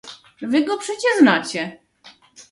"Wy 0.41 0.63
go 0.65 0.77
przecie 0.77 1.07
znacie." 1.19 1.79